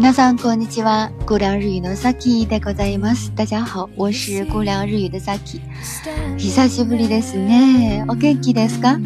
[0.00, 1.10] なさんこんにちは。
[1.24, 3.32] 国梁日语のサキでございます。
[3.34, 5.58] 大家好，我是国梁日语的サキ。
[6.36, 8.04] 久しぶりですね。
[8.06, 8.98] o 元気ですか？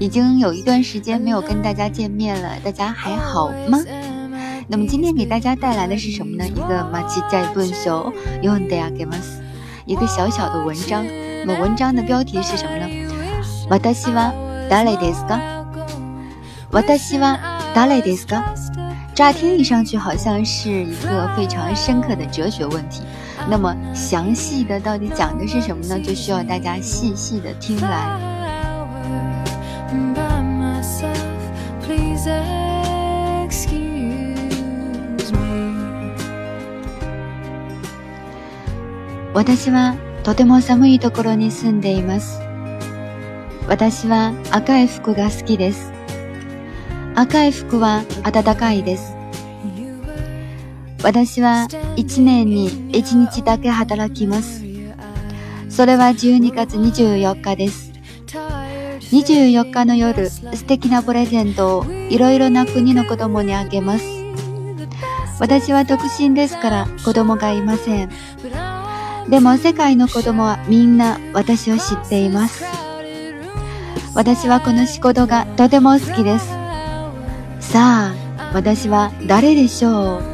[0.00, 3.78] 已经有一段时间没有跟大家见面了，大家还好吗？
[4.68, 6.46] 那么今天给大家带来的是什么呢？
[6.48, 8.10] 一个マチジャイブンソ
[8.40, 9.42] 用であげます。
[9.84, 11.04] 一个小小的文章。
[11.46, 12.86] 那么文章的标题是什么呢？
[13.92, 14.32] 私は
[14.70, 15.38] 誰ですか？
[16.70, 17.38] 私は
[17.74, 18.54] 誰ですか？
[19.14, 23.00] 乍听一上去好像是一个非常深刻的哲学问题，
[23.48, 26.00] 那么详细的到底讲的是什么呢？
[26.00, 28.18] 就需要大家细细的听来。
[39.56, 42.40] 私はとても寒いところに住んでいます。
[43.68, 45.93] 私は赤い服が好きです。
[47.16, 49.14] 赤い服は暖かいです。
[51.04, 54.64] 私は1年に1日だけ働きます。
[55.68, 57.92] それは12月24日です。
[59.12, 64.04] 24日の夜、素敵なプレゼントをいろいろな国の子供にあげます。
[65.38, 68.10] 私は独身ですから子供がいません。
[69.30, 72.64] でも世界の子供はみんな私を知っています。
[74.16, 76.63] 私はこの仕事がとても好きです。
[77.72, 80.24] さ、あ私は誰でしょう？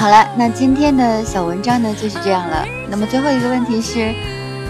[0.00, 2.64] 好了，那今天的小文章呢就是这样了。
[2.88, 4.14] 那么最后一个问题是，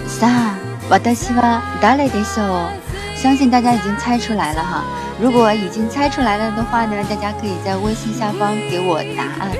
[0.08, 0.56] さ、あ、
[0.90, 2.66] 私は誰でしょう？
[3.14, 5.07] 相信大家已经猜出来了哈。
[5.20, 9.50] 如果已经猜出来了的话呢，大家可以在微信下方给我答案。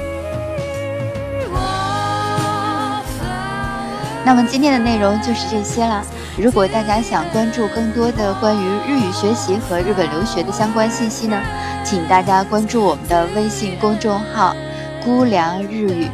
[4.24, 6.04] 那么今天的内容就是这些啦。
[6.38, 11.36] 如果大家想关注更多的关于日语学习和日本留学的相关信息呢，
[11.82, 14.54] 请大家关注我们的微信公众号
[15.04, 16.06] “姑凉日语”。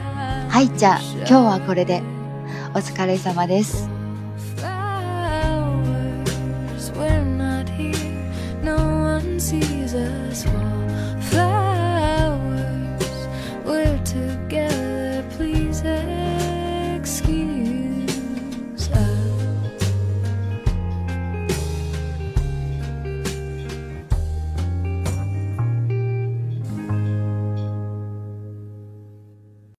[0.49, 2.01] 嗨家，今日はこれで、
[2.73, 3.87] お疲れ様です。
[9.63, 10.47] Jesus.